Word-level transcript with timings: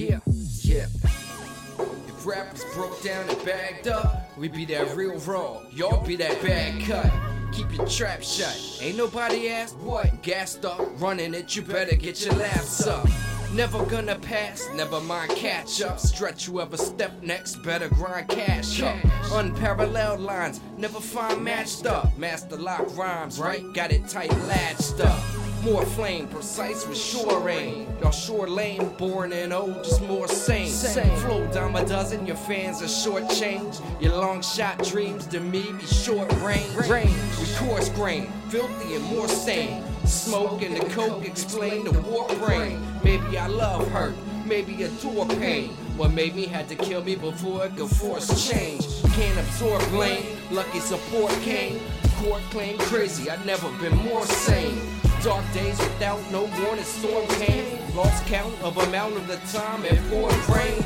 Yeah, 0.00 0.18
yeah. 0.62 0.86
If 0.94 2.24
rap 2.24 2.46
rappers 2.46 2.64
broke 2.72 3.02
down 3.02 3.28
and 3.28 3.44
bagged 3.44 3.86
up, 3.86 4.30
we 4.38 4.48
be 4.48 4.64
that 4.64 4.96
real 4.96 5.18
raw. 5.18 5.60
Y'all 5.72 6.02
be 6.06 6.16
that 6.16 6.40
bad 6.40 6.82
cut. 6.84 7.12
Keep 7.52 7.76
your 7.76 7.86
trap 7.86 8.22
shut. 8.22 8.78
Ain't 8.80 8.96
nobody 8.96 9.50
asked 9.50 9.76
what. 9.76 10.22
Gassed 10.22 10.64
up, 10.64 10.80
running 10.98 11.34
it, 11.34 11.54
you 11.54 11.60
better 11.60 11.96
get 11.96 12.24
your 12.24 12.32
laughs 12.36 12.86
up. 12.86 13.06
Never 13.52 13.84
gonna 13.84 14.18
pass, 14.18 14.70
never 14.74 15.02
mind 15.02 15.32
catch 15.32 15.82
up. 15.82 15.98
Stretch 15.98 16.46
whoever 16.46 16.78
step 16.78 17.22
next, 17.22 17.62
better 17.62 17.90
grind 17.90 18.28
cash 18.28 18.80
up. 18.80 18.96
Unparalleled 19.32 20.20
lines, 20.20 20.62
never 20.78 20.98
find 20.98 21.44
matched 21.44 21.84
up. 21.84 22.16
Master 22.16 22.56
lock 22.56 22.96
rhymes, 22.96 23.38
right? 23.38 23.62
Got 23.74 23.92
it 23.92 24.08
tight 24.08 24.30
latched 24.46 24.98
up. 25.00 25.49
More 25.62 25.84
flame, 25.84 26.26
precise 26.26 26.86
with 26.86 26.96
sure 26.96 27.46
aim. 27.50 27.86
Y'all 28.00 28.12
sure 28.12 28.48
lame, 28.48 28.88
born 28.96 29.30
and 29.34 29.52
old, 29.52 29.84
just 29.84 30.00
more 30.02 30.26
sane. 30.26 30.70
Same 30.70 31.14
flow, 31.18 31.46
dime 31.52 31.76
a 31.76 31.84
dozen, 31.84 32.26
your 32.26 32.36
fans 32.36 32.80
are 32.80 32.88
short 32.88 33.28
change. 33.28 33.76
Your 34.00 34.16
long 34.16 34.40
shot 34.40 34.82
dreams 34.82 35.26
to 35.26 35.38
me 35.38 35.70
be 35.72 35.86
short 35.86 36.32
range. 36.40 36.74
Range, 36.88 37.12
we 37.38 37.46
coarse 37.56 37.90
grain, 37.90 38.32
filthy 38.48 38.94
and 38.94 39.04
more 39.04 39.28
sane. 39.28 39.84
Smoke 40.06 40.62
and 40.62 40.76
the 40.76 40.84
coke 40.94 41.26
explain 41.26 41.84
the 41.84 42.00
war 42.00 42.26
brain. 42.36 42.80
Maybe 43.04 43.36
I 43.36 43.46
love 43.46 43.86
hurt, 43.90 44.14
maybe 44.46 44.82
adore 44.84 45.26
pain. 45.26 45.68
What 45.98 46.12
made 46.12 46.34
me 46.34 46.46
had 46.46 46.70
to 46.70 46.74
kill 46.74 47.04
me 47.04 47.16
before 47.16 47.66
it 47.66 47.76
could 47.76 47.90
force 47.90 48.50
change. 48.50 48.86
Can't 49.12 49.38
absorb 49.38 49.86
blame, 49.90 50.24
lucky 50.50 50.80
support 50.80 51.32
came. 51.42 51.80
Court 52.22 52.40
claim 52.50 52.78
crazy, 52.78 53.28
I'd 53.30 53.44
never 53.44 53.70
been 53.72 53.96
more 53.98 54.24
sane. 54.24 54.80
Dark 55.22 55.44
days 55.52 55.76
without 55.78 56.18
no 56.32 56.44
warning, 56.62 56.82
storm 56.82 57.26
came. 57.28 57.78
Lost 57.94 58.24
count 58.24 58.54
of 58.62 58.78
amount 58.88 59.16
of 59.16 59.26
the 59.26 59.36
time 59.52 59.84
and 59.84 59.98
poured 60.08 60.32
rain. 60.48 60.82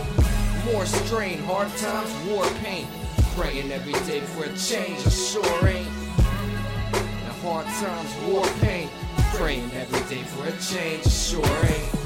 More 0.65 0.85
strain, 0.87 1.39
hard 1.45 1.69
times, 1.77 2.13
war 2.27 2.45
pain. 2.65 2.89
Praying 3.37 3.71
every 3.71 3.93
day 4.11 4.19
for 4.21 4.45
a 4.45 4.49
change, 4.57 5.07
I 5.07 5.11
sure 5.11 5.69
ain't. 5.69 5.89
The 6.91 7.33
hard 7.43 7.67
times, 7.67 8.13
war 8.27 8.45
pain. 8.61 8.89
Praying 9.35 9.71
every 9.73 10.01
day 10.13 10.25
for 10.25 10.49
a 10.49 10.53
change, 10.61 11.07
I 11.07 11.11
sure 11.11 11.67
ain't. 11.67 12.04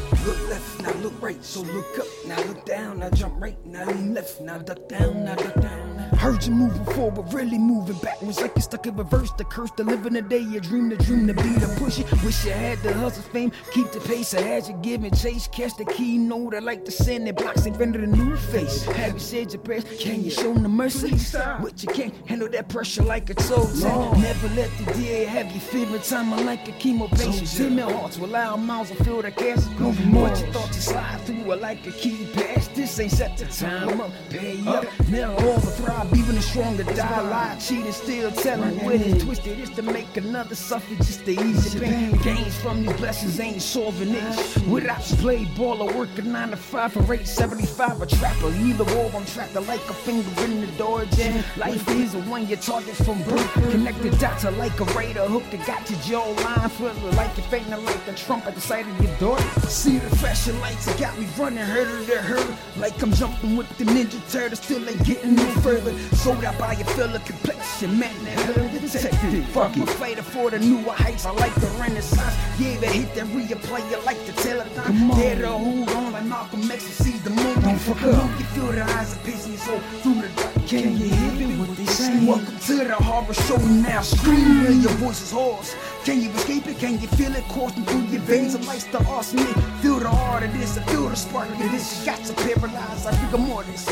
Right, 1.21 1.45
so 1.45 1.61
look 1.61 1.99
up, 1.99 2.07
now 2.27 2.43
look 2.45 2.65
down, 2.65 3.01
now 3.01 3.11
jump 3.11 3.35
right, 3.41 3.57
now 3.67 3.85
lean 3.85 4.15
left, 4.15 4.41
now 4.41 4.59
duck 4.59 4.89
down, 4.89 5.25
now 5.25 5.35
duck 5.35 5.55
down. 5.61 5.99
Heard 6.19 6.45
you 6.45 6.53
moving 6.53 6.85
forward, 6.95 7.33
really 7.33 7.59
moving 7.59 7.97
backwards 7.99 8.41
like 8.41 8.53
you 8.57 8.63
stuck 8.63 8.87
in 8.87 8.97
reverse. 8.97 9.31
The 9.33 9.45
curse 9.45 9.71
to 9.73 9.85
live 9.85 10.05
in 10.07 10.15
the 10.15 10.23
day, 10.23 10.41
your 10.41 10.61
dream, 10.61 10.89
the 10.89 10.97
dream 10.97 11.27
to 11.29 11.35
be 11.35 11.51
the 11.51 11.69
push 11.79 11.99
it. 11.99 12.11
Wish 12.25 12.45
you 12.45 12.51
had 12.51 12.79
the 12.83 12.93
hustle 12.93 13.23
fame, 13.23 13.53
keep 13.73 13.91
the 13.93 14.01
pace. 14.01 14.35
I 14.35 14.41
had 14.41 14.67
you 14.67 14.75
giving 14.83 15.13
chase, 15.13 15.47
catch 15.49 15.77
the 15.77 15.85
keynote. 15.85 16.55
I 16.55 16.59
like 16.59 16.85
the 16.85 16.91
send 16.91 17.27
that 17.29 17.37
blocks 17.37 17.67
invented 17.67 18.03
a 18.03 18.07
new 18.07 18.37
face. 18.37 18.85
Have 18.85 19.15
you 19.15 19.21
said 19.21 19.53
your 19.53 19.63
prayers? 19.63 19.85
Can 20.01 20.25
you 20.25 20.31
show 20.31 20.53
them 20.53 20.73
mercy? 20.73 21.15
But 21.63 21.83
you 21.83 21.89
can't 21.89 22.15
handle 22.27 22.49
that 22.49 22.69
pressure 22.69 23.05
like 23.05 23.31
a 23.31 23.41
soldier. 23.43 23.89
Never 24.19 24.49
let 24.49 24.71
the 24.79 24.93
DA 24.95 25.25
have 25.25 25.53
you 25.53 25.61
feeling 25.61 26.01
time 26.01 26.33
I 26.33 26.43
like 26.43 26.69
a 26.69 26.73
chemo 26.73 27.09
patient. 27.11 27.49
Ten 27.49 27.79
hearts 27.79 28.19
with 28.19 28.31
loud 28.31 28.61
mouths 28.61 28.91
and 28.91 29.05
feel 29.05 29.23
the 29.23 29.31
gas. 29.31 29.69
No 29.79 29.93
more. 29.93 30.29
What 30.29 30.41
you 30.41 30.53
thought 30.53 30.75
you 30.75 30.81
slide 30.81 31.08
through 31.17 31.53
it 31.53 31.61
like 31.61 31.87
a 31.87 31.93
key 31.93 32.27
pass. 32.35 32.69
This 32.69 32.99
ain't 33.01 33.13
set 33.13 33.37
the 33.37 33.47
time 33.47 34.01
up. 34.01 34.11
Pay 34.31 34.67
up. 34.67 34.87
Never 35.09 35.33
all 35.33 35.59
the 35.59 35.71
thrive, 35.71 36.13
even 36.17 36.35
the 36.35 36.43
stronger 36.43 36.85
die. 36.85 37.21
Lie, 37.21 37.57
cheat, 37.61 37.85
and 37.85 37.95
still 37.95 38.31
telling 38.31 38.85
when 38.85 39.01
it's 39.01 39.25
twisted. 39.25 39.59
It's 39.59 39.71
to 39.77 39.83
make 39.83 40.17
another 40.17 40.55
suffer 40.55 40.95
just 40.97 41.25
to 41.25 41.33
ease 41.33 41.75
your 41.75 41.85
pain. 41.85 42.19
From 42.63 42.83
these 42.83 42.97
blessings 42.97 43.39
ain't 43.39 43.63
solving 43.63 44.15
it. 44.15 44.67
Without 44.67 45.01
play 45.21 45.45
ball 45.57 45.81
or 45.83 45.93
working 45.93 46.33
9 46.33 46.51
to 46.51 46.57
5 46.57 46.93
for 46.93 47.01
875 47.01 48.03
a 48.03 48.07
trapper. 48.07 48.49
Either 48.49 48.85
or, 48.97 49.11
I'm 49.15 49.25
trapped 49.27 49.55
like 49.55 49.81
a 49.89 49.95
finger 49.95 50.29
in 50.45 50.61
the 50.61 50.67
door 50.79 51.05
jam. 51.13 51.45
Life 51.57 51.89
is 51.91 52.15
a 52.15 52.21
one 52.23 52.49
you 52.49 52.57
target 52.57 52.97
from 52.97 53.23
birth. 53.23 53.53
Connected 53.71 54.19
dots 54.19 54.45
are 54.45 54.53
like 54.53 54.79
a 54.81 54.85
radar 54.87 55.29
hook 55.29 55.45
that 55.51 55.67
got 55.67 55.89
your 55.89 56.01
jaw 56.01 56.25
line. 56.43 56.69
Thriller 56.71 57.13
like 57.13 57.31
you're 57.37 57.79
like 57.79 58.09
a 58.09 58.13
trump 58.15 58.47
at 58.47 58.55
the 58.55 58.61
sight 58.61 58.87
of 58.87 59.03
your 59.03 59.15
door. 59.19 59.39
See 59.69 59.99
the 59.99 60.11
flashing 60.17 60.59
lights 60.61 60.87
that 60.87 60.99
got 60.99 61.19
me 61.19 61.29
running 61.39 61.59
hurdle 61.59 62.05
to 62.07 62.19
hurdle. 62.21 62.55
Like 62.77 63.01
I'm 63.03 63.13
jumping 63.13 63.57
with 63.57 63.69
the 63.79 63.85
Ninja 63.85 64.21
Turtle, 64.33 64.57
still 64.57 64.89
ain't 64.89 65.05
getting 65.05 65.35
no 65.37 65.47
further. 65.63 65.97
Sold 66.17 66.45
out 66.45 66.59
by 66.59 66.73
a 66.75 66.85
fella 66.85 67.21
complexion, 67.21 67.99
man, 67.99 68.25
that 68.25 68.57
hell 68.57 68.69
detective. 68.81 69.47
Fuck 69.49 69.77
it. 69.77 69.89
Fighter 69.91 70.23
for 70.23 70.51
the 70.51 70.59
newer 70.59 70.93
heights, 70.93 71.25
I 71.25 71.31
like 71.31 71.55
the 71.55 71.67
renaissance. 71.79 72.35
Yeah, 72.59 72.77
they 72.81 72.89
hit 72.89 73.15
that 73.15 73.27
replay, 73.27 73.89
you 73.89 74.05
like 74.05 74.19
the 74.27 74.33
telethon. 74.33 75.15
There 75.15 75.37
to 75.37 75.47
hold 75.47 75.89
on 75.91 76.13
like 76.13 76.25
Malcolm 76.25 76.69
X 76.69 76.87
and 76.87 77.07
sees 77.07 77.23
the 77.23 77.31
moon. 77.31 77.61
Don't 77.61 77.79
fuck 77.79 78.03
up. 78.03 78.31
You 78.37 78.47
feel 78.47 78.73
the 78.73 78.83
eyes 78.83 79.15
of 79.15 79.29
your 79.29 79.59
soul 79.59 79.79
through 80.03 80.23
the 80.23 80.29
dark. 80.35 80.55
Can 80.67 80.99
you 80.99 81.09
hear 81.09 81.47
me 81.47 81.57
what 81.57 81.77
they 81.77 81.85
saying? 81.87 82.27
Welcome 82.27 82.59
to 82.59 82.75
the 82.75 82.97
horror 82.97 83.33
show 83.33 83.59
now. 83.59 84.01
Scream 84.03 84.81
your 84.81 84.91
voice 84.99 85.23
is 85.23 85.31
hoarse. 85.31 85.77
Can 86.05 86.21
you 86.21 86.31
escape 86.31 86.67
it? 86.67 86.79
Can 86.81 87.01
you 87.01 87.07
feel 87.07 87.33
it 87.37 87.45
coursing 87.45 87.85
through 87.85 88.03
your 88.11 88.23
veins? 88.23 88.57
It 88.57 88.67
lights 88.67 88.85
the 88.87 89.05
arsenic. 89.07 89.55
Feel 89.81 90.01
the 90.01 90.09
heart 90.09 90.43
of 90.43 90.53
this, 90.59 90.77
I 90.79 90.83
feel 90.91 91.09
the 91.09 91.15
spark 91.15 91.49
of 91.49 91.59
this. 91.59 92.01
You 92.01 92.07
got 92.07 92.25
to 92.25 92.35
paralyze 92.35 93.05
like 93.05 93.23
rigor 93.23 93.39
mortis. 93.39 93.87